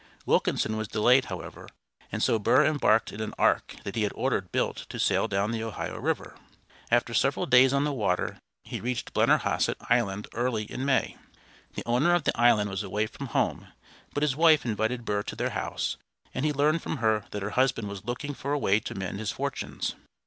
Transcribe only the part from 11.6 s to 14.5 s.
The owner of the island was away from home, but his